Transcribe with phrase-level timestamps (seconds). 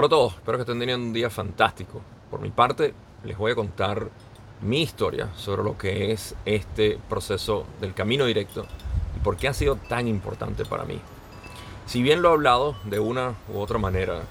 [0.00, 2.00] Hola a todos, espero que estén teniendo un día fantástico.
[2.30, 4.08] Por mi parte, les voy a contar
[4.62, 8.64] mi historia sobre lo que es este proceso del camino directo
[9.14, 10.98] y por qué ha sido tan importante para mí.
[11.84, 14.22] Si bien lo he hablado de una u otra manera,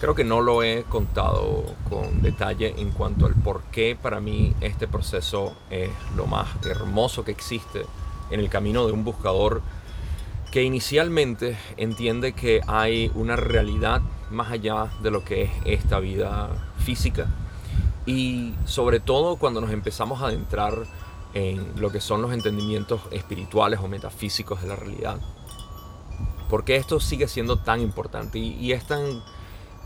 [0.00, 4.54] creo que no lo he contado con detalle en cuanto al por qué para mí
[4.62, 7.84] este proceso es lo más hermoso que existe
[8.30, 9.60] en el camino de un buscador
[10.50, 14.00] que inicialmente entiende que hay una realidad
[14.32, 17.26] más allá de lo que es esta vida física.
[18.06, 20.74] Y sobre todo cuando nos empezamos a adentrar
[21.34, 25.18] en lo que son los entendimientos espirituales o metafísicos de la realidad.
[26.50, 29.22] Porque esto sigue siendo tan importante y, es tan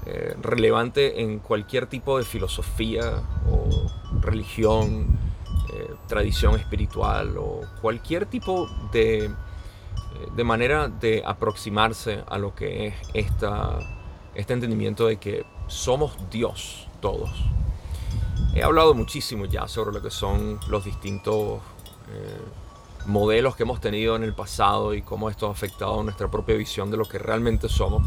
[0.06, 5.18] eh, relevante en cualquier tipo de filosofía o religión,
[5.72, 9.30] eh, tradición espiritual o cualquier tipo de
[10.34, 13.78] de manera de aproximarse a lo que es esta,
[14.36, 17.30] este entendimiento de que somos Dios todos.
[18.54, 21.60] He hablado muchísimo ya sobre lo que son los distintos
[22.08, 22.38] eh,
[23.06, 26.90] modelos que hemos tenido en el pasado y cómo esto ha afectado nuestra propia visión
[26.90, 28.06] de lo que realmente somos.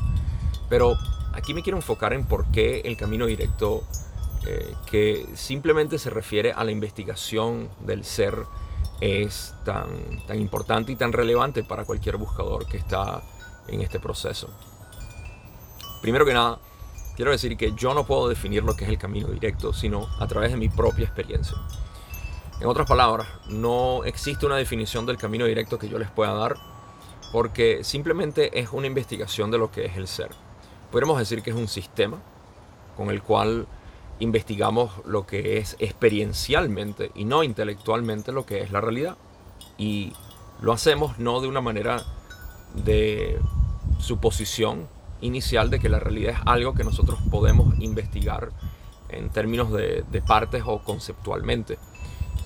[0.70, 0.96] Pero
[1.34, 3.84] aquí me quiero enfocar en por qué el camino directo,
[4.46, 8.46] eh, que simplemente se refiere a la investigación del ser,
[9.02, 13.22] es tan, tan importante y tan relevante para cualquier buscador que está
[13.68, 14.50] en este proceso.
[16.02, 16.59] Primero que nada,
[17.16, 20.28] quiero decir que yo no puedo definir lo que es el camino directo, sino a
[20.28, 21.58] través de mi propia experiencia.
[22.61, 26.55] En otras palabras, no existe una definición del camino directo que yo les pueda dar,
[27.31, 30.30] porque simplemente es una investigación de lo que es el ser.
[30.92, 32.17] Podríamos decir que es un sistema
[32.97, 33.67] con el cual
[34.20, 39.17] investigamos lo que es experiencialmente y no intelectualmente lo que es la realidad.
[39.77, 40.14] Y
[40.61, 42.03] lo hacemos no de una manera
[42.73, 43.39] de
[43.99, 44.88] suposición
[45.22, 48.52] inicial de que la realidad es algo que nosotros podemos investigar
[49.10, 51.78] en términos de, partes o conceptualmente,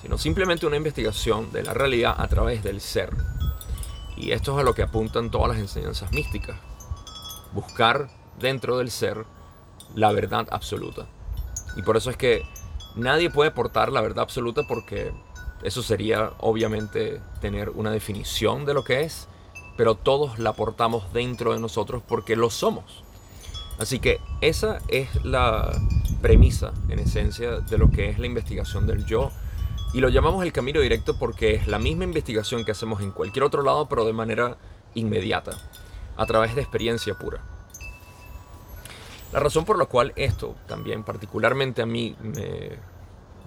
[0.02, 3.10] sino simplemente una investigación de la realidad a través del ser.
[4.16, 6.56] Y esto es a lo que apuntan todas las enseñanzas místicas.
[7.52, 8.08] Buscar
[8.38, 9.24] dentro del ser
[9.94, 11.06] la verdad absoluta.
[11.76, 12.42] Y por eso es que
[12.94, 15.12] nadie puede portar la verdad absoluta porque
[15.62, 19.28] eso sería obviamente tener una definición de lo que es,
[19.76, 23.04] pero todos la portamos dentro de nosotros porque lo somos.
[23.78, 25.72] Así que esa es la
[26.22, 29.30] premisa, en esencia, de lo que es la investigación del yo.
[29.92, 33.44] Y lo llamamos el camino directo porque es la misma investigación que hacemos en cualquier
[33.44, 34.56] otro lado, pero de manera
[34.94, 35.52] inmediata,
[36.16, 37.42] a través de experiencia pura.
[39.32, 42.14] La razón por la cual esto también particularmente a mí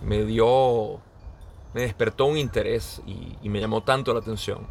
[0.04, 1.00] me, dio,
[1.74, 4.68] me despertó un interés y, me llamó tanto la atención,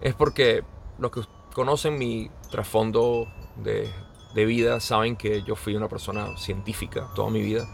[0.00, 0.62] es porque
[0.98, 1.22] los que
[1.54, 3.26] conocen mi trasfondo
[3.56, 3.90] de,
[4.34, 7.66] de vida saben que yo fui una persona científica toda mi vida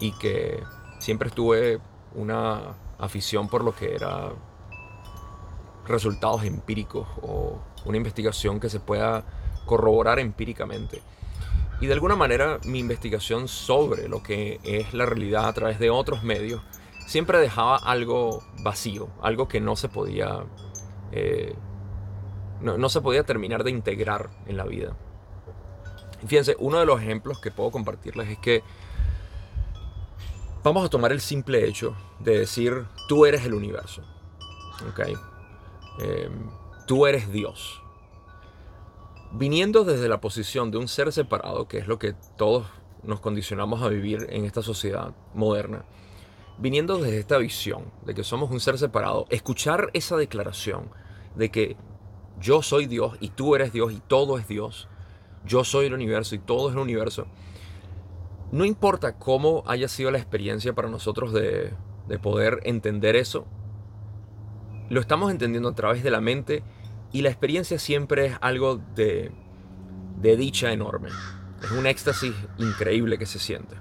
[0.00, 0.62] y que
[0.98, 1.80] siempre estuve
[2.14, 4.32] una afición por lo que era
[5.86, 9.24] resultados empíricos o una investigación que se pueda
[9.66, 11.02] corroborar empíricamente.
[11.80, 15.90] Y de alguna manera mi investigación sobre lo que es la realidad a través de
[15.90, 16.62] otros medios
[17.06, 20.44] siempre dejaba algo vacío, algo que no se podía,
[21.12, 21.54] eh,
[22.64, 24.96] no, se podía terminar de integrar en la vida.
[26.26, 28.62] fíjense, uno de los ejemplos que puedo compartirles es que
[30.62, 34.02] vamos a tomar el simple hecho de decir, tú eres el universo.
[34.90, 35.14] ¿okay?
[36.00, 36.28] Eh,
[36.86, 37.84] tú eres Dios
[39.34, 42.66] viniendo desde la posición de un ser separado, que es lo que todos
[43.02, 45.84] nos condicionamos a vivir en esta sociedad moderna,
[46.58, 50.88] viniendo desde esta visión de que somos un ser separado, escuchar esa declaración
[51.34, 51.76] de que
[52.40, 54.88] yo soy Dios y tú eres Dios y todo es Dios,
[55.44, 57.26] yo soy el universo y todo es el universo,
[58.52, 61.72] no importa cómo haya sido la experiencia para nosotros de,
[62.08, 63.46] de poder entender eso,
[64.90, 66.62] lo estamos entendiendo a través de la mente
[67.14, 69.32] y la experiencia siempre es algo de,
[70.20, 71.10] dicha enorme.
[71.62, 73.76] Es un éxtasis increíble que se siente.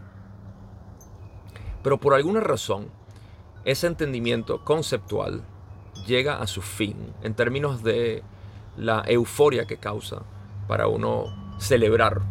[1.81, 2.91] Pero por alguna razón,
[3.65, 5.43] ese entendimiento conceptual
[6.05, 8.23] llega a su fin en términos de
[8.77, 10.23] la euforia que causa
[10.67, 11.25] para uno
[11.59, 12.21] celebrar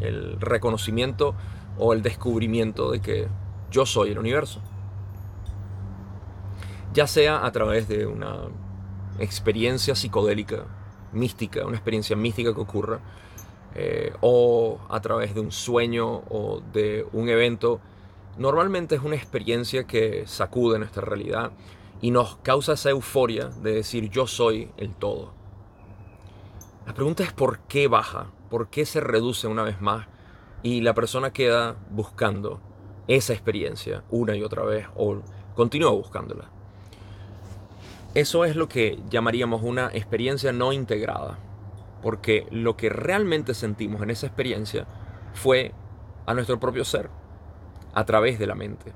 [0.00, 1.34] el reconocimiento
[1.78, 3.28] o el descubrimiento de que
[3.70, 4.60] yo soy el universo.
[6.92, 8.40] Ya sea a través de una
[9.18, 10.64] experiencia psicodélica,
[11.12, 13.00] mística, una experiencia mística que ocurra,
[13.74, 17.80] eh, o a través de un sueño o de un evento,
[18.36, 21.52] normalmente es una experiencia que sacude nuestra realidad
[22.00, 25.39] y nos causa esa euforia de decir yo soy el todo.
[26.90, 30.08] La pregunta es por qué baja, por qué se reduce una vez más
[30.64, 32.60] y la persona queda buscando
[33.06, 35.22] esa experiencia una y otra vez o
[35.54, 36.50] continúa buscándola.
[38.14, 41.38] Eso es lo que llamaríamos una experiencia no integrada,
[42.02, 44.88] porque lo que realmente sentimos en esa experiencia
[45.32, 45.72] fue
[46.26, 47.08] a nuestro propio ser,
[47.94, 48.92] a través de la mente.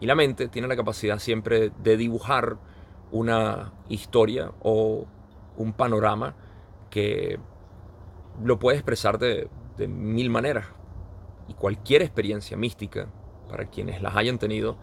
[0.00, 2.58] Y la mente tiene la capacidad siempre de dibujar
[3.10, 5.08] una historia o
[5.56, 6.36] un panorama
[6.94, 7.40] que
[8.44, 10.66] lo puede expresar de, de mil maneras.
[11.48, 13.08] Y cualquier experiencia mística,
[13.48, 14.76] para quienes las hayan tenido,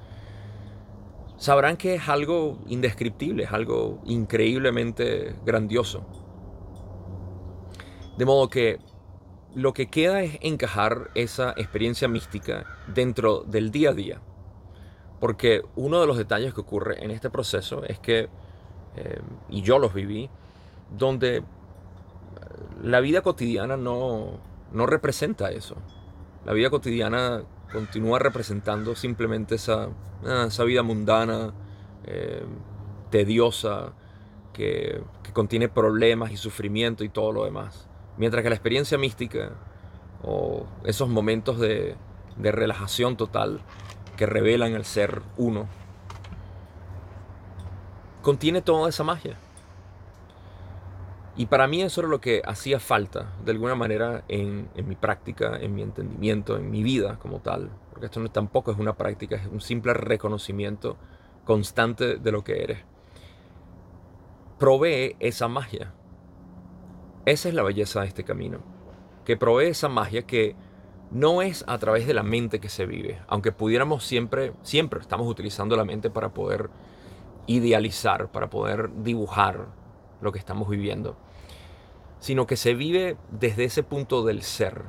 [1.38, 6.06] sabrán que es algo indescriptible, es algo increíblemente grandioso.
[8.18, 8.80] De modo que
[9.56, 14.22] lo que queda es encajar esa experiencia mística dentro del día a día.
[15.22, 18.28] Porque uno de los detalles que ocurre en este proceso es que,
[18.98, 20.30] eh, y yo los viví,
[20.90, 21.42] donde
[22.82, 24.40] la vida cotidiana no,
[24.72, 25.76] no representa eso.
[26.46, 29.90] La vida cotidiana continúa representando simplemente esa,
[30.26, 31.54] ah, esa vida mundana,
[32.06, 32.44] eh,
[33.10, 33.94] tediosa,
[34.54, 35.04] que,
[35.34, 37.88] contiene problemas y sufrimiento y todo lo demás.
[38.18, 39.54] Mientras que la experiencia mística
[40.24, 41.96] o esos momentos de,
[42.36, 43.62] de relajación total
[44.18, 45.68] que revelan el ser uno,
[48.22, 49.38] contiene toda esa magia.
[51.36, 55.58] Y para mí eso era lo que hacía falta, de alguna manera, en, mi práctica,
[55.58, 57.70] en mi entendimiento, en mi vida como tal.
[57.90, 60.98] Porque esto no, tampoco es una práctica, es un simple reconocimiento
[61.46, 62.80] constante de lo que eres.
[64.60, 65.94] Provee esa magia.
[67.26, 68.60] Esa es la belleza de este camino.
[69.24, 70.56] Que provee esa magia que
[71.12, 73.22] no es a través de la mente que se vive.
[73.28, 76.70] Aunque pudiéramos siempre, siempre estamos utilizando la mente para poder
[77.48, 79.81] idealizar, para poder dibujar
[80.22, 81.18] lo que estamos viviendo,
[82.20, 84.84] sino que se vive desde ese punto del ser,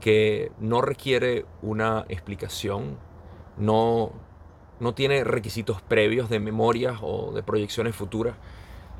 [0.00, 2.98] que no requiere una explicación,
[3.56, 4.12] no,
[4.80, 8.36] no tiene requisitos previos de memorias o de proyecciones futuras,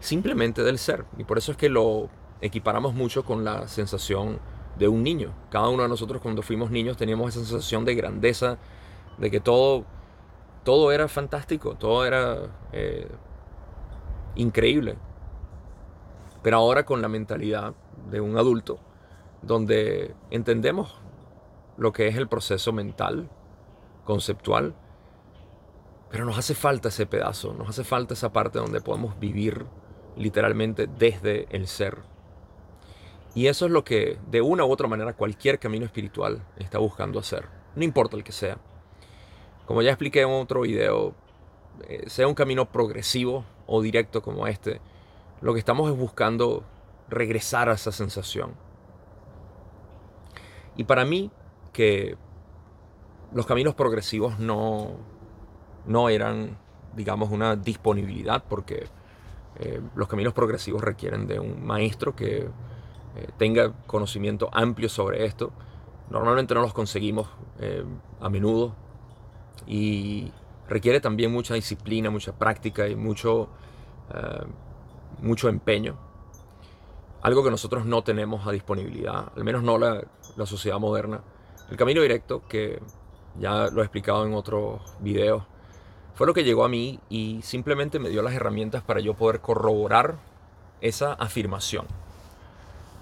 [0.01, 1.05] simplemente del ser.
[1.17, 2.09] Y por eso es que lo
[2.41, 4.41] equiparamos mucho con la sensación
[4.79, 5.33] de un niño.
[5.51, 8.59] Cada uno de nosotros cuando fuimos niños teníamos esa sensación de grandeza,
[9.19, 9.85] de que todo,
[10.65, 13.09] todo era fantástico, todo era eh,
[14.37, 14.97] increíble.
[16.43, 17.75] Pero ahora con la mentalidad
[18.11, 18.79] de un adulto,
[19.43, 21.01] donde entendemos
[21.77, 23.31] lo que es el proceso mental,
[24.05, 24.75] conceptual,
[26.11, 29.67] pero nos hace falta ese pedazo, nos hace falta esa parte donde podemos vivir
[30.17, 31.99] literalmente desde el ser.
[33.35, 37.19] Y eso es lo que de una u otra manera cualquier camino espiritual está buscando
[37.19, 37.47] hacer,
[37.77, 38.59] no importa el que sea.
[39.67, 41.15] Como ya expliqué en otro video,
[41.87, 44.81] eh, sea un camino progresivo o directo como este,
[45.41, 46.65] lo que estamos es buscando
[47.09, 48.55] regresar a esa sensación.
[50.77, 51.31] Y para mí,
[51.73, 52.17] que
[53.33, 54.97] los caminos progresivos no,
[55.87, 56.59] no eran,
[56.95, 58.87] digamos, una disponibilidad, porque
[59.57, 62.49] eh, los caminos progresivos requieren de un maestro que
[63.17, 65.53] eh, tenga conocimiento amplio sobre esto.
[66.11, 67.85] Normalmente no los conseguimos eh,
[68.21, 68.75] a menudo
[69.67, 70.33] y
[70.69, 73.49] requiere también mucha disciplina, mucha práctica y mucho
[75.21, 75.97] mucho empeño.
[77.23, 80.05] Algo que nosotros no tenemos a disponibilidad, al menos no la,
[80.37, 81.21] la sociedad moderna.
[81.71, 82.81] El camino directo, que
[83.39, 85.43] ya lo he explicado en otros videos,
[86.15, 89.41] fue lo que llegó a mí y simplemente me dio las herramientas para yo poder
[89.41, 90.19] corroborar
[90.81, 91.87] esa afirmación.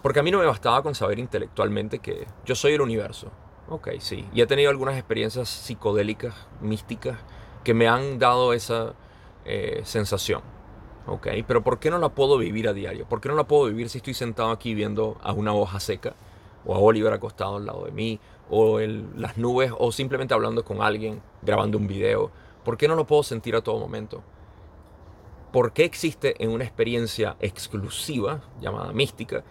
[0.03, 3.31] Porque a mí no me bastaba con saber intelectualmente que yo soy el universo.
[3.69, 4.25] Ok, sí.
[4.33, 7.19] Y he tenido algunas experiencias psicodélicas, místicas,
[7.65, 8.95] que me han dado esa
[9.45, 10.43] eh, sensación.
[11.07, 11.29] ¿Ok?
[11.47, 13.07] Pero ¿por qué no la puedo vivir a diario?
[13.07, 16.15] ¿Por qué no la puedo vivir si estoy sentado aquí viendo a una hoja seca?
[16.65, 18.19] O a Oliver acostado al lado de mí,
[18.51, 22.31] o las nubes, o simplemente hablando con alguien, grabando un video.
[22.65, 24.23] ¿Por qué no lo puedo sentir a todo momento?
[25.53, 29.45] ¿Por qué existe en una experiencia exclusiva, llamada mística?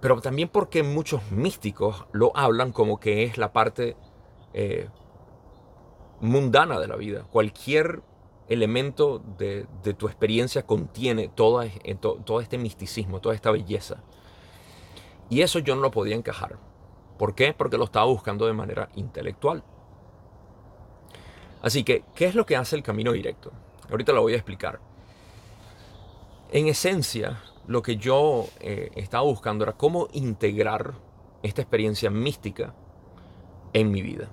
[0.00, 3.96] Pero también porque muchos místicos lo hablan como que es la parte
[4.52, 4.88] eh,
[6.20, 7.24] mundana de la vida.
[7.30, 8.02] Cualquier
[8.52, 9.66] elemento de,
[9.96, 11.62] tu experiencia contiene todo,
[12.24, 14.02] todo este misticismo, toda esta belleza.
[15.30, 16.58] Y eso yo no lo podía encajar.
[17.18, 17.54] ¿Por qué?
[17.54, 19.62] Porque lo estaba buscando de manera intelectual.
[21.62, 23.52] Así que, ¿qué es lo que hace el camino directo?
[23.90, 24.80] Ahorita lo voy a explicar.
[26.50, 30.94] En esencia, lo que yo eh, estaba buscando era cómo integrar
[31.42, 32.74] esta experiencia mística
[33.72, 34.28] en mi vida.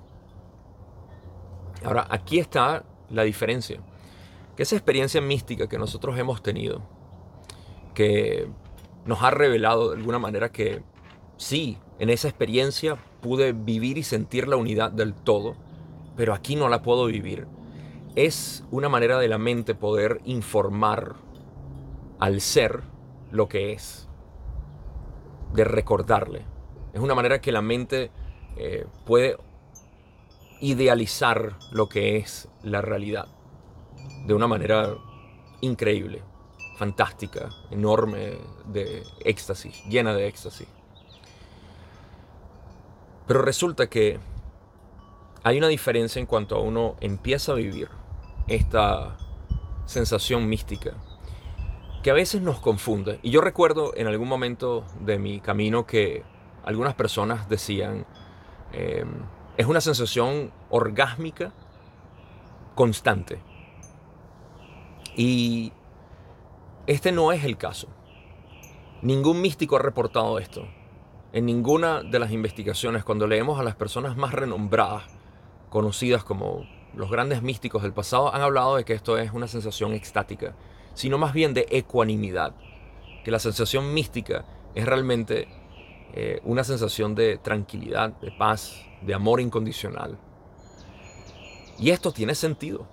[1.84, 3.80] Ahora, aquí está la diferencia
[4.60, 6.82] esa experiencia mística que nosotros hemos tenido,
[7.94, 8.46] que
[9.06, 10.82] nos ha revelado de alguna manera que
[11.38, 15.56] sí, en esa experiencia pude vivir y sentir la unidad del todo,
[16.14, 17.46] pero aquí no la puedo vivir.
[18.16, 21.14] Es una manera de la mente poder informar
[22.18, 22.82] al ser
[23.30, 24.10] lo que es,
[25.54, 26.44] de recordarle.
[26.92, 28.10] Es una manera que la mente
[28.58, 29.38] eh, puede
[30.60, 33.39] idealizar lo que es la realidad
[34.30, 34.96] de una manera
[35.60, 36.22] increíble,
[36.76, 40.68] fantástica, enorme, de éxtasis, llena de éxtasis.
[43.26, 44.20] Pero resulta que
[45.42, 47.88] hay una diferencia en cuanto a uno empieza a vivir
[48.46, 49.16] esta
[49.84, 50.92] sensación mística
[52.04, 53.18] que a veces nos confunde.
[53.22, 56.22] Y yo recuerdo en algún momento de mi camino que
[56.62, 58.06] algunas personas decían,
[58.72, 59.24] em,
[59.56, 61.52] es una sensación orgásmica
[62.76, 63.49] constante.
[65.16, 65.72] Y
[66.86, 67.88] este no es el caso.
[69.02, 70.66] Ningún místico ha reportado esto
[71.32, 75.04] en ninguna de las investigaciones, cuando leemos a las personas más renombradas,
[75.68, 79.92] conocidas como los grandes místicos del pasado, han hablado de que esto es una sensación
[79.92, 80.56] extática,
[80.94, 82.54] sino más bien de ecuanimidad,
[83.24, 85.46] que la sensación mística es realmente
[86.14, 90.18] eh, una sensación de tranquilidad, de paz, de amor incondicional.
[91.78, 92.88] Y esto tiene sentido,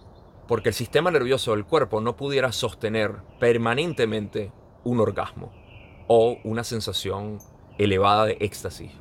[0.47, 4.51] porque el sistema nervioso del cuerpo no pudiera sostener permanentemente
[4.83, 5.51] un orgasmo
[6.07, 7.39] o una sensación
[7.77, 8.91] elevada de éxtasis.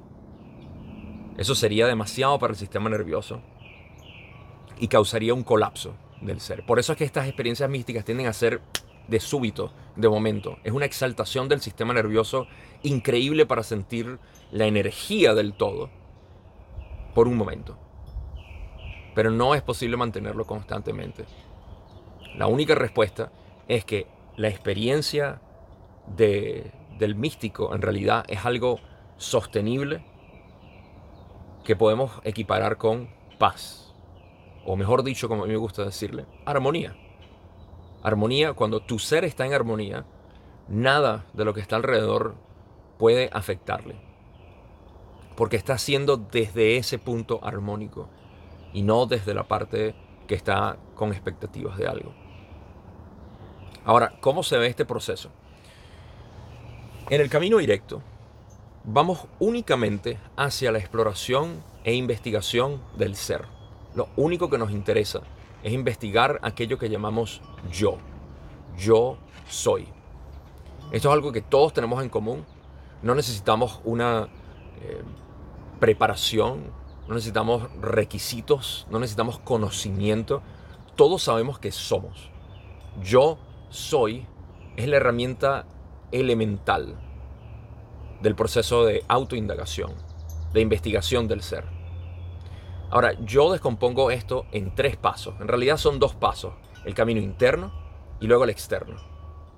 [1.37, 3.41] Eso sería demasiado para el sistema nervioso
[4.79, 6.65] y causaría un colapso del ser.
[6.67, 8.61] Por eso es que estas experiencias místicas tienden a ser
[9.07, 10.59] de súbito, de momento.
[10.65, 12.47] Es una exaltación del sistema nervioso
[12.83, 14.19] increíble para sentir
[14.51, 15.91] la energía del todo
[17.15, 17.79] por un momento.
[19.17, 21.25] Pero no es posible mantenerlo constantemente.
[22.37, 23.33] La única respuesta
[23.67, 24.07] es que
[24.37, 25.41] la experiencia
[26.07, 28.79] de del místico en realidad es algo
[29.17, 30.05] sostenible
[31.65, 33.09] que podemos equiparar con
[33.39, 33.95] paz.
[34.65, 36.95] O mejor dicho, como a mí me gusta decirle, armonía.
[38.03, 40.05] Armonía, cuando tu ser está en armonía,
[40.69, 42.35] nada de lo que está alrededor
[42.99, 43.97] puede afectarle.
[45.37, 48.09] Porque está siendo desde ese punto armónico
[48.77, 49.95] y no desde la parte
[50.27, 52.13] que está con expectativas de algo.
[53.87, 55.31] Ahora, ¿cómo se ve este proceso?
[57.09, 58.03] En el camino directo,
[58.85, 63.47] vamos únicamente hacia la exploración e investigación del ser.
[63.95, 65.23] Lo único que nos interesa
[65.63, 67.41] es investigar aquello que llamamos
[67.73, 67.97] yo.
[68.77, 69.17] Yo
[69.49, 69.89] soy.
[70.93, 72.45] Esto es algo que todos tenemos en común.
[73.01, 74.29] No necesitamos una
[74.83, 75.01] eh,
[75.81, 76.65] preparación,
[77.09, 80.43] no necesitamos requisitos, no necesitamos conocimiento.
[80.97, 82.31] Todos sabemos que somos.
[83.03, 83.39] Yo
[83.71, 84.27] soy
[84.77, 85.67] es la herramienta
[86.13, 86.97] elemental
[88.21, 89.93] del proceso de autoindagación,
[90.53, 91.65] de investigación del ser.
[92.91, 95.35] Ahora, yo descompongo esto en tres pasos.
[95.41, 96.55] En realidad son dos pasos.
[96.85, 97.73] El camino interno
[98.21, 98.97] y luego el externo.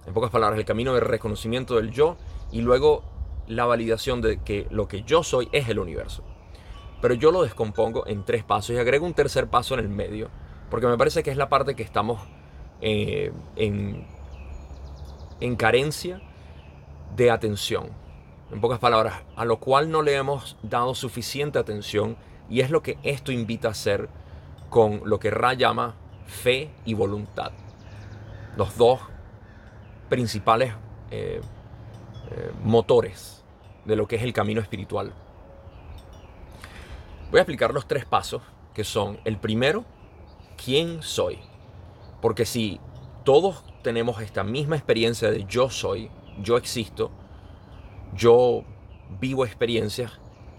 [0.07, 2.17] En pocas palabras, el camino de reconocimiento del yo
[2.51, 3.05] y luego
[3.47, 6.25] la validación de que lo que yo soy es el universo.
[7.01, 10.31] Pero yo lo descompongo en tres pasos y agrego un tercer paso en el medio,
[10.71, 12.21] porque me parece que es la parte que estamos
[12.81, 14.07] eh, en,
[15.41, 16.21] en carencia
[17.15, 17.91] de atención.
[18.51, 22.17] En pocas palabras, a lo cual no le hemos dado suficiente atención
[22.49, 24.09] y es lo que esto invita a hacer
[24.71, 25.95] con lo que Ra llama
[26.27, 27.53] fe y voluntad.
[28.57, 29.01] Los dos
[30.09, 30.73] principales
[31.11, 31.41] eh,
[32.31, 33.45] eh, motores
[33.85, 35.13] de lo que es el camino espiritual.
[37.31, 38.41] Voy a explicar los tres pasos
[38.73, 39.85] que son el primero,
[40.63, 41.39] ¿quién soy?
[42.23, 42.81] Porque si
[43.23, 46.11] todos tenemos esta misma experiencia de yo soy,
[46.43, 47.11] yo existo,
[48.15, 48.65] yo
[49.21, 50.13] vivo experiencias,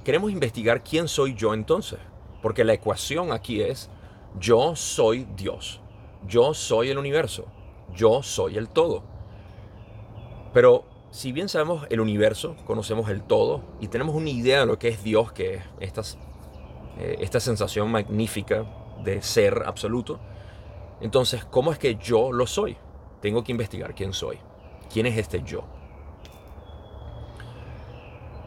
[0.04, 2.00] queremos investigar quién soy yo entonces.
[2.42, 3.90] Porque la ecuación aquí es
[4.40, 5.82] yo soy Dios,
[6.28, 7.46] yo soy el universo,
[7.96, 9.04] yo soy el todo.
[10.54, 14.78] Pero si bien sabemos el universo, conocemos el todo y tenemos una idea de lo
[14.78, 16.04] que es Dios, que es esta,
[17.00, 18.65] eh, esta sensación magnífica
[19.03, 20.20] de ser absoluto,
[21.01, 22.75] entonces, ¿cómo es que yo lo soy?
[23.22, 24.38] Tengo que investigar quién soy.
[24.91, 25.63] ¿Quién es este yo?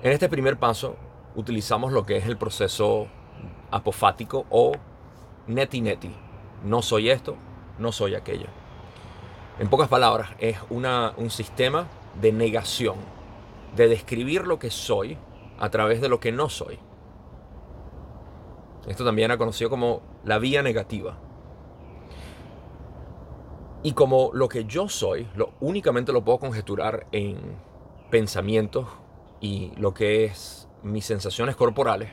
[0.03, 0.97] En este primer paso
[1.35, 3.07] utilizamos lo que es el proceso
[3.71, 4.73] apofático o
[5.47, 6.15] neti neti.
[6.65, 7.37] No soy esto,
[7.79, 8.47] no soy aquello.
[9.59, 11.87] En pocas palabras, es una, un sistema
[12.21, 12.97] de negación,
[13.77, 15.17] de describir lo que soy
[15.59, 16.79] a través de lo que no soy.
[18.87, 21.19] Esto también ha conocido como la vía negativa.
[23.85, 27.57] Y como lo que yo soy, lo únicamente lo puedo conjeturar en
[28.11, 28.87] pensamientos,
[29.41, 32.13] y lo que es mis sensaciones corporales,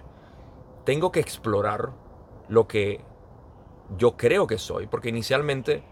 [0.84, 1.92] tengo que explorar
[2.48, 3.02] lo que
[3.98, 5.84] yo creo que soy, porque inicialmente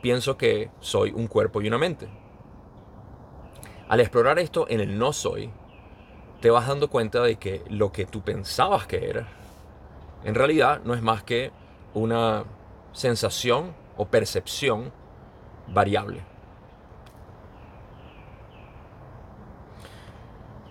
[0.00, 2.08] pienso que soy un cuerpo y una mente.
[3.88, 5.50] Al explorar esto en el no soy,
[6.40, 9.28] te vas dando cuenta de que lo que tú pensabas que era,
[10.24, 11.52] en realidad no es más que
[11.94, 12.44] una
[12.92, 14.92] sensación o percepción
[15.68, 16.22] variable.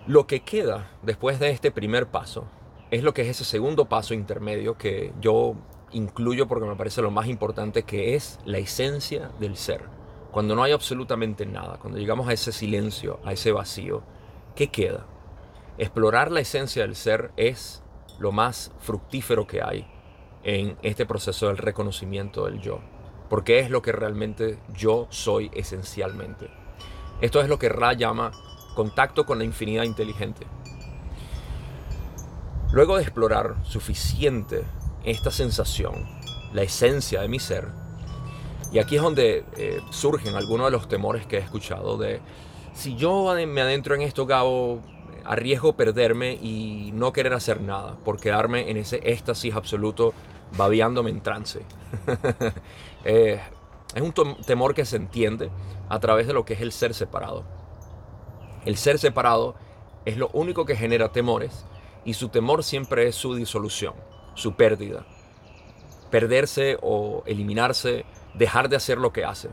[0.06, 2.46] Lo que queda después de este primer paso
[2.90, 5.54] es lo que es ese segundo paso intermedio que yo
[5.92, 9.82] incluyo porque me parece lo más importante, que es la esencia del ser.
[10.30, 14.02] Cuando no hay absolutamente nada, cuando llegamos a ese silencio, a ese vacío,
[14.54, 15.06] ¿qué queda?
[15.78, 17.82] Explorar la esencia del ser es
[18.18, 19.86] lo más fructífero que hay
[20.42, 22.80] en este proceso del reconocimiento del yo,
[23.28, 26.50] porque es lo que realmente yo soy esencialmente.
[27.20, 28.32] Esto es lo que Ra llama
[28.74, 30.46] contacto con la infinidad inteligente.
[32.70, 34.62] Luego de explorar suficiente
[35.04, 36.06] esta sensación,
[36.52, 37.68] la esencia de mi ser,
[38.70, 42.20] y aquí es donde eh, surgen algunos de los temores que he escuchado de
[42.74, 44.82] si yo me adentro en esto, Gabo,
[45.28, 50.14] arriesgo perderme y no querer hacer nada, por quedarme en ese éxtasis absoluto,
[50.56, 51.60] babeándome en trance.
[53.04, 53.40] Eh,
[53.94, 54.12] es un
[54.44, 55.50] temor que se entiende
[55.88, 57.44] a través de lo que es el ser separado.
[58.66, 59.54] El ser separado
[60.04, 61.64] es lo único que genera temores
[62.04, 63.94] y su temor siempre es su disolución,
[64.34, 65.06] su pérdida.
[66.10, 68.04] Perderse o eliminarse,
[68.34, 69.48] dejar de hacer lo que hace.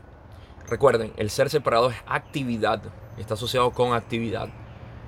[0.68, 2.82] Recuerden, el ser separado es actividad,
[3.16, 4.48] está asociado con actividad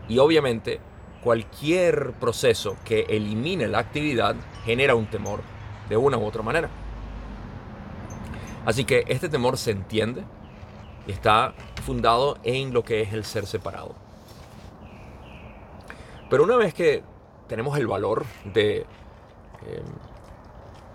[0.08, 0.80] y obviamente
[1.22, 5.40] cualquier proceso que elimine la actividad genera un temor
[5.88, 6.70] de una u otra manera.
[8.64, 10.24] Así que este temor se entiende
[11.06, 13.94] y está fundado en lo que es el ser separado.
[16.28, 17.02] Pero una vez que
[17.47, 19.86] tenemos el valor de em,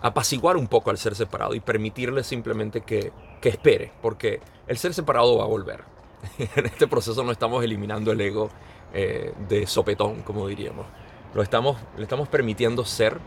[0.02, 4.94] apaciguar un poco al ser separado y permitirle simplemente que, que espere, porque el ser
[4.94, 5.82] separado va a volver.
[6.38, 8.50] en este proceso no estamos eliminando el ego
[8.94, 10.86] eh, de sopetón, como diríamos.
[11.34, 13.18] Lo estamos, le estamos permitiendo ser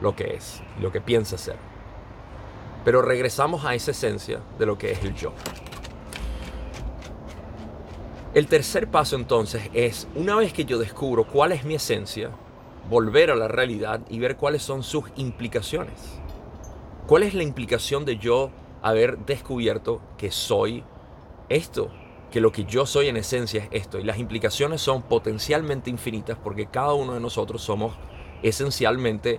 [0.00, 1.56] lo que es, lo que piensa ser.
[2.84, 5.32] Pero regresamos a esa esencia de lo que es el yo.
[8.34, 12.30] El tercer paso entonces es, una vez que yo descubro cuál es mi esencia,
[12.88, 16.18] volver a la realidad y ver cuáles son sus implicaciones.
[17.06, 20.82] ¿Cuál es la implicación de yo haber descubierto que soy
[21.48, 21.90] esto?
[22.32, 24.00] Que lo que yo soy en esencia es esto.
[24.00, 27.94] Y las implicaciones son potencialmente infinitas porque cada uno de nosotros somos
[28.42, 29.38] esencialmente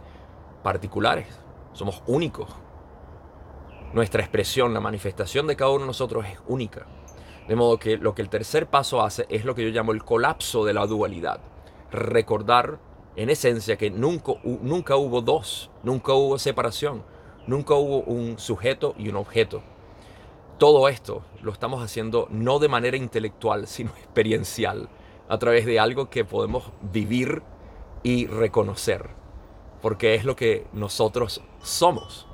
[0.62, 1.28] particulares,
[1.74, 2.50] somos únicos.
[3.94, 6.88] Nuestra expresión, la manifestación de cada uno de nosotros es única.
[7.48, 10.06] De modo que lo que el tercer paso hace es lo que yo llamo el
[10.06, 11.42] colapso de la dualidad.
[11.92, 12.80] Recordar
[13.16, 17.04] en esencia que nunca, nunca hubo dos, nunca hubo separación,
[17.48, 19.62] nunca hubo un sujeto y un objeto
[20.64, 24.88] todo esto lo estamos haciendo no de manera intelectual, sino experiencial,
[25.28, 27.44] a través de algo que podemos vivir
[28.02, 29.10] y reconocer,
[29.82, 32.28] porque es lo que nosotros somos,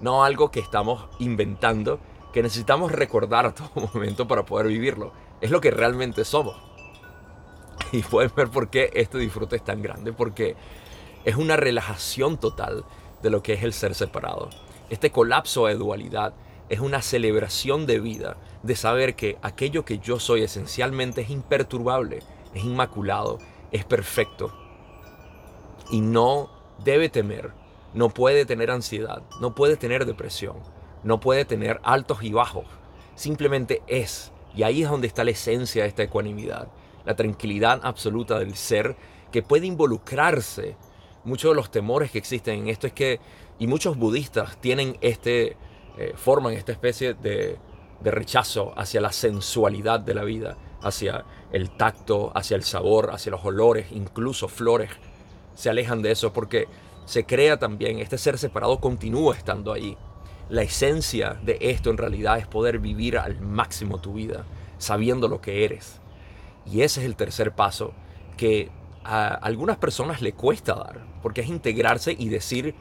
[0.00, 2.00] no algo que estamos inventando,
[2.32, 6.56] que necesitamos recordar a todo momento para poder vivirlo, es lo que realmente somos.
[7.92, 10.56] Y pueden ver por qué este disfrute es tan grande, porque
[11.24, 12.84] es una relajación total
[13.22, 14.50] de lo que es el ser separado.
[14.90, 16.34] Este colapso de dualidad
[16.68, 22.20] es una celebración de vida, de saber que aquello que yo soy esencialmente es imperturbable,
[22.54, 23.38] es inmaculado,
[23.70, 24.52] es perfecto.
[25.90, 26.50] Y no
[26.84, 27.52] debe temer,
[27.94, 30.56] no puede tener ansiedad, no puede tener depresión,
[31.04, 32.66] no puede tener altos y bajos.
[33.14, 34.32] Simplemente es.
[34.54, 36.68] Y ahí es donde está la esencia de esta ecuanimidad,
[37.04, 38.96] la tranquilidad absoluta del ser
[39.30, 40.76] que puede involucrarse.
[41.24, 43.20] Muchos de los temores que existen en esto es que,
[43.58, 45.56] y muchos budistas tienen este,
[45.96, 47.58] eh, forman esta especie de,
[48.00, 53.32] de rechazo hacia la sensualidad de la vida, hacia el tacto, hacia el sabor, hacia
[53.32, 54.90] los olores, incluso flores.
[55.54, 56.68] Se alejan de eso porque
[57.06, 59.96] se crea también, este ser separado continúa estando ahí.
[60.48, 64.44] La esencia de esto en realidad es poder vivir al máximo tu vida,
[64.78, 66.00] sabiendo lo que eres.
[66.66, 67.94] Y ese es el tercer paso
[68.36, 68.70] que
[69.04, 72.74] a algunas personas le cuesta dar, porque es integrarse y decir,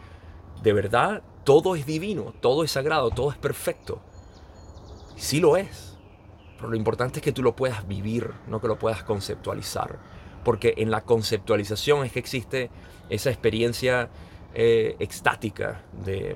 [0.63, 4.01] de verdad todo es divino, todo es sagrado, todo es perfecto.
[5.15, 5.95] Sí lo es.
[6.57, 9.99] Pero lo importante es que tú lo puedas vivir, no que lo puedas conceptualizar.
[10.43, 12.69] Porque en la conceptualización es que existe
[13.09, 14.09] esa experiencia
[14.53, 16.35] eh, extática de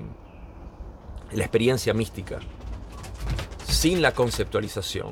[1.32, 2.38] la experiencia mística.
[3.66, 5.10] Sin la conceptualización,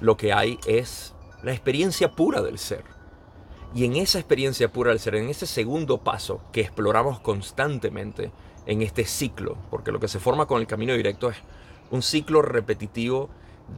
[0.00, 2.95] lo que hay es la experiencia pura del ser.
[3.74, 8.30] Y en esa experiencia pura del ser, en ese segundo paso que exploramos constantemente
[8.66, 11.36] en este ciclo, porque lo que se forma con el camino directo es
[11.90, 13.28] un ciclo repetitivo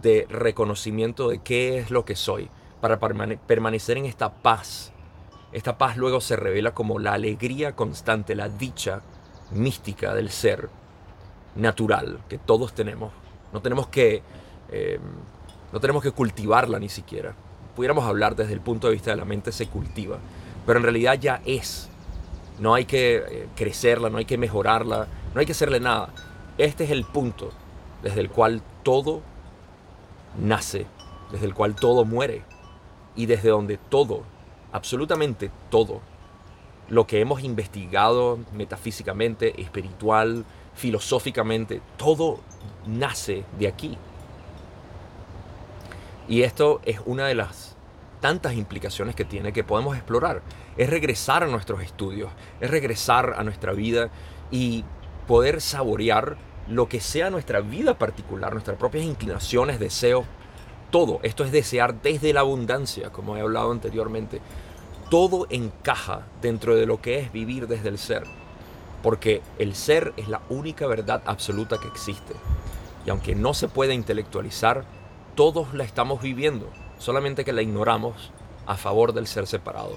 [0.03, 4.92] de reconocimiento de qué es lo que soy, para permanecer en esta paz.
[5.53, 9.03] Esta paz luego se revela como la alegría constante, la dicha
[9.51, 10.68] mística del ser
[11.57, 13.12] natural que todos tenemos.
[13.53, 14.22] No tenemos que,
[14.70, 15.01] eh,
[15.72, 17.35] no tenemos que cultivarla ni siquiera.
[17.79, 20.19] Pudiéramos hablar desde el punto de vista de la mente se cultiva,
[20.67, 21.88] pero en realidad ya es.
[22.59, 26.09] No hay que eh, crecerla, no hay que mejorarla, no hay que hacerle nada.
[26.59, 27.53] Este es el punto
[28.03, 29.23] desde el cual todo
[30.43, 30.87] nace,
[31.31, 32.43] desde el cual todo muere
[33.14, 34.25] y desde donde todo,
[34.73, 36.01] absolutamente todo,
[36.88, 42.41] lo que hemos investigado metafísicamente, espiritual, filosóficamente, todo
[42.88, 43.97] nace de aquí.
[46.29, 47.75] Y esto es una de las
[48.21, 50.43] tantas implicaciones que tiene que podemos explorar.
[50.77, 54.11] Es regresar a nuestros estudios, es regresar a nuestra vida
[54.51, 54.85] y
[55.27, 56.37] poder saborear
[56.69, 60.27] lo que sea nuestra vida particular, nuestras propias inclinaciones, deseos,
[60.91, 61.21] todo.
[61.23, 64.41] Esto es desear desde la abundancia, como he hablado anteriormente.
[65.11, 68.25] Todo encaja dentro de lo que es vivir desde el ser.
[69.03, 72.35] Porque el ser es la única verdad absoluta que existe.
[73.07, 74.85] Y aunque no se puede intelectualizar,
[75.38, 78.33] todos la estamos viviendo, solamente que la ignoramos
[78.66, 79.92] a favor del ser separado,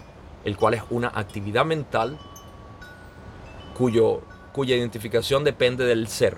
[0.46, 2.20] el cual es una actividad mental
[3.76, 4.22] cuyo,
[4.54, 6.38] cuya identificación depende del ser,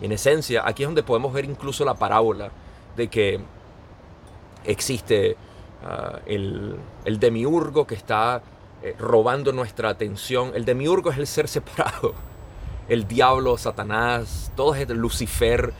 [0.00, 2.50] en esencia, aquí es donde podemos ver incluso la parábola
[2.96, 3.40] de que
[4.64, 5.36] existe
[5.84, 8.40] ah, el, demiurgo que está
[8.82, 10.52] eh, robando nuestra atención.
[10.54, 12.14] El demiurgo es el ser separado.
[12.88, 15.74] El diablo, Satanás, todo esto, Lucifer,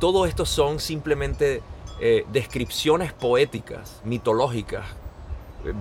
[0.00, 1.60] todo esto son simplemente
[2.00, 4.84] eh, descripciones poéticas, mitológicas,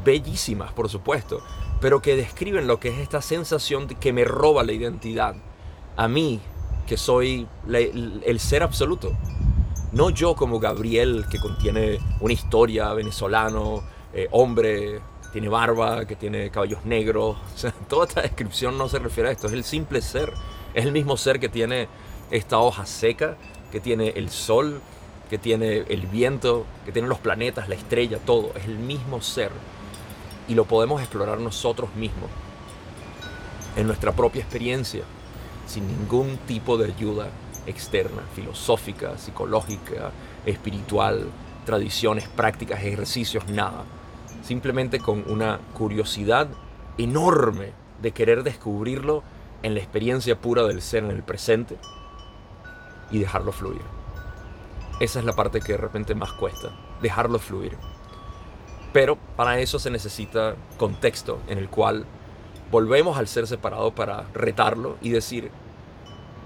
[0.03, 1.41] bellísimas por supuesto,
[1.81, 5.35] pero que describen lo que es esta sensación que me roba la identidad.
[5.97, 6.39] A mí,
[6.87, 9.13] que soy el, ser absoluto.
[9.91, 16.49] No yo como Gabriel, que contiene una historia venezolano, eh, hombre, tiene barba, que tiene
[16.49, 17.37] cabellos negros.
[17.89, 20.33] toda esta descripción no se refiere a esto, es el simple ser.
[20.73, 21.87] Es el mismo ser que tiene
[22.31, 23.37] esta hoja seca,
[23.71, 24.81] que tiene el sol,
[25.29, 28.51] que tiene el viento, que tiene los planetas, la estrella, todo.
[28.55, 29.51] Es el mismo ser.
[30.47, 32.29] Y lo podemos explorar nosotros mismos,
[33.75, 35.03] en nuestra propia experiencia
[35.65, 37.29] sin ningún tipo de ayuda
[37.65, 40.11] externa, filosófica, psicológica,
[40.45, 41.27] espiritual,
[41.65, 43.85] tradiciones, prácticas, ejercicios, nada.
[44.43, 46.47] Simplemente con una curiosidad
[46.97, 49.23] enorme de querer descubrirlo
[49.63, 51.77] en la experiencia pura del ser en el presente
[53.09, 54.02] y dejarlo fluir.
[54.99, 56.69] Esa es la parte que de repente más cuesta,
[57.01, 57.77] dejarlo fluir.
[58.93, 62.05] Pero para eso se necesita contexto en el cual
[62.71, 65.51] volvemos al ser separado para retarlo y decir,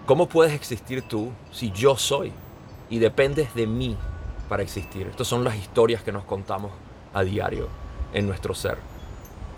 [0.06, 2.32] ¿cómo puedes existir tú si yo soy
[2.90, 3.98] y dependes de mí
[4.48, 5.08] para existir?
[5.08, 6.72] Estas son las historias que nos contamos
[7.14, 7.68] a diario
[8.14, 8.78] en nuestro ser,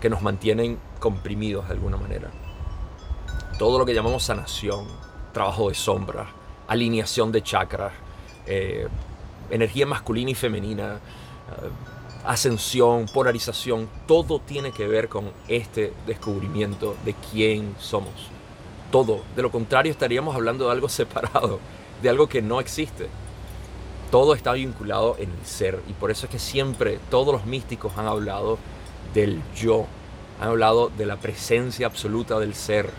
[0.00, 2.30] que nos mantienen comprimidos de alguna manera.
[3.56, 4.86] Todo lo que llamamos sanación,
[5.32, 6.26] trabajo de sombra,
[6.66, 7.92] alineación de chakras,
[8.46, 8.88] eh,
[9.50, 11.70] energía masculina y femenina, eh,
[12.24, 18.12] ascensión, polarización, todo tiene que ver con este descubrimiento de quién somos.
[18.90, 19.22] Todo.
[19.36, 21.60] De lo contrario estaríamos hablando de algo separado,
[22.02, 23.08] de algo que no existe.
[24.10, 27.92] Todo está vinculado en el ser y por eso es que siempre todos los místicos
[27.96, 28.58] han hablado
[29.14, 29.86] del yo,
[30.40, 32.90] han hablado de la presencia absoluta del ser.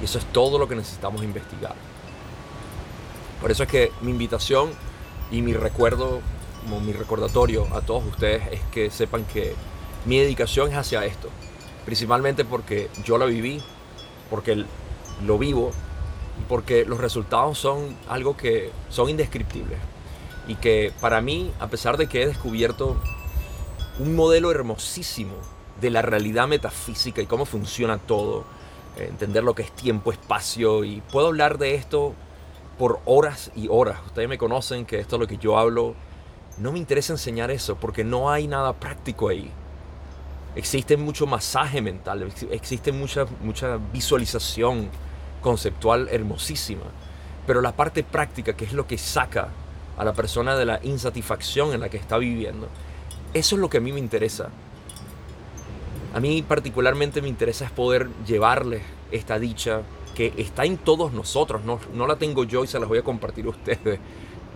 [0.00, 1.76] Y eso es todo lo que necesitamos investigar.
[3.44, 4.70] Por eso es que mi invitación
[5.30, 6.22] y mi recuerdo
[6.62, 9.54] como mi recordatorio a todos ustedes es que sepan que
[10.06, 11.28] mi dedicación es hacia esto.
[11.84, 13.60] Principalmente porque yo la viví,
[14.30, 14.64] porque
[15.26, 15.72] lo vivo
[16.40, 19.78] y porque los resultados son algo que son indescriptibles.
[20.48, 22.96] Y que para mí, a pesar de que he descubierto
[23.98, 25.34] un modelo hermosísimo
[25.82, 28.46] de la realidad metafísica y cómo funciona todo,
[28.96, 32.14] eh, entender lo que es tiempo, espacio, y puedo hablar de esto
[32.78, 33.98] por horas y horas.
[34.06, 35.94] Ustedes me conocen que esto es lo que yo hablo
[36.58, 39.50] no me interesa enseñar eso porque no hay nada práctico ahí.
[40.54, 44.88] Existe mucho masaje mental, existe mucha, mucha visualización
[45.40, 46.84] conceptual hermosísima.
[47.46, 49.48] Pero la parte práctica, que es lo que saca
[49.96, 52.68] a la persona de la insatisfacción en la que está viviendo,
[53.34, 54.50] eso es lo que a mí me interesa.
[56.14, 59.82] A mí particularmente me interesa es poder llevarles esta dicha
[60.14, 63.02] que está en todos nosotros, no, no la tengo yo y se las voy a
[63.02, 64.00] compartir a ustedes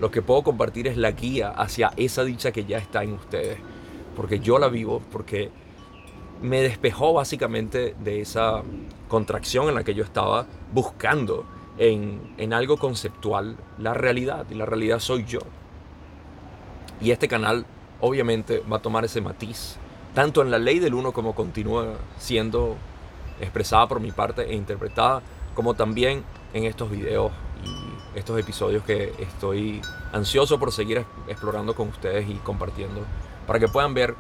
[0.01, 3.59] lo que puedo compartir es la guía hacia esa dicha que ya está en ustedes.
[4.14, 5.51] Porque yo la vivo, porque
[6.40, 8.62] me despejó básicamente de esa
[9.09, 11.44] contracción en la que yo estaba buscando
[11.79, 14.47] en, en algo conceptual la realidad.
[14.51, 15.40] Y la realidad soy yo.
[17.01, 17.66] Y este canal
[18.01, 19.77] obviamente va a tomar ese matiz,
[20.14, 22.77] tanto en la ley del uno como continúa siendo
[23.40, 25.23] expresada por mi parte e interpretada,
[25.59, 26.23] como también
[26.55, 27.33] en estos videos
[27.64, 33.01] y estos episodios que estoy ansioso por seguir explorando con ustedes y compartiendo,
[33.44, 34.14] para que puedan ver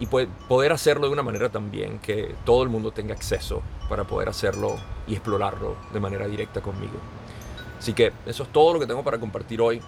[0.00, 4.28] y poder hacerlo de una manera también que todo el mundo tenga acceso para poder
[4.28, 4.74] hacerlo
[5.06, 6.94] y explorarlo de manera directa conmigo.
[7.78, 9.80] Así que eso es todo lo que tengo para compartir hoy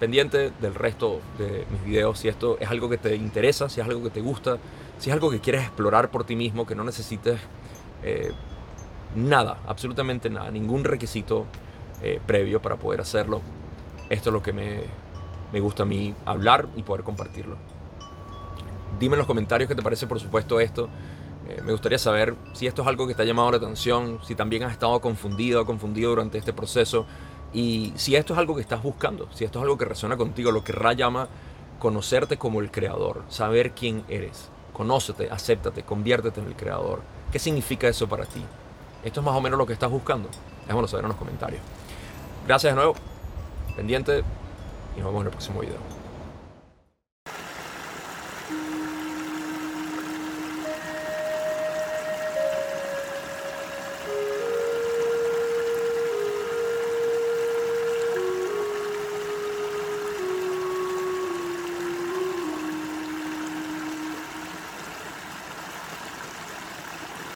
[0.00, 2.18] pendiente del resto de mis videos.
[2.18, 4.58] Si esto es algo que te interesa, si es algo que te gusta,
[4.98, 7.38] si es algo que quieres explorar por ti mismo, que no necesites
[8.02, 8.32] eh,
[9.14, 11.46] nada, absolutamente nada, ningún requisito
[12.02, 13.40] eh, previo para poder hacerlo.
[14.10, 14.80] Esto es lo que me,
[15.52, 17.56] me gusta a mí hablar y poder compartirlo.
[18.98, 20.88] Dime en los comentarios qué te parece, por supuesto, esto.
[21.48, 24.34] Eh, me gustaría saber si esto es algo que te ha llamado la atención, si
[24.34, 27.06] también has estado confundido o confundido durante este proceso
[27.52, 30.50] y si esto es algo que estás buscando, si esto es algo que resuena contigo,
[30.50, 31.28] lo que Ra llama
[31.78, 34.48] conocerte como el creador, saber quién eres.
[34.72, 37.02] Conócete, acéptate, conviértete en el creador.
[37.30, 38.42] ¿Qué significa eso para ti?
[39.04, 40.30] ¿Esto es más o menos lo que estás buscando?
[40.62, 41.60] Déjamelo saber en los comentarios.
[42.46, 42.94] Gracias de nuevo,
[43.76, 44.24] pendiente
[44.96, 46.03] y nos vemos en el próximo video.